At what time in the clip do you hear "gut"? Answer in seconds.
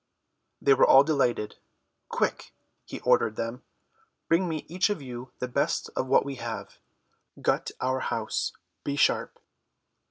7.39-7.69